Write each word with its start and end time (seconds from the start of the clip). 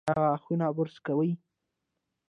ایا 0.09 0.21
غاښونه 0.29 0.65
برس 0.77 0.95
کوي؟ 1.05 1.31